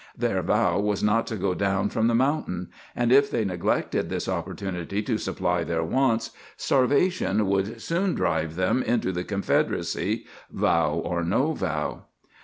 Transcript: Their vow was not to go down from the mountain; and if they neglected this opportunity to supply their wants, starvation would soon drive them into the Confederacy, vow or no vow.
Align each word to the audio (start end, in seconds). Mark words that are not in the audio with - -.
Their 0.17 0.41
vow 0.41 0.79
was 0.79 1.03
not 1.03 1.27
to 1.27 1.35
go 1.35 1.53
down 1.53 1.89
from 1.89 2.07
the 2.07 2.15
mountain; 2.15 2.69
and 2.95 3.11
if 3.11 3.29
they 3.29 3.45
neglected 3.45 4.09
this 4.09 4.27
opportunity 4.27 5.03
to 5.03 5.19
supply 5.19 5.63
their 5.63 5.83
wants, 5.83 6.31
starvation 6.57 7.45
would 7.45 7.79
soon 7.83 8.15
drive 8.15 8.55
them 8.55 8.81
into 8.81 9.11
the 9.11 9.23
Confederacy, 9.23 10.25
vow 10.51 10.91
or 10.95 11.23
no 11.23 11.53
vow. 11.53 12.05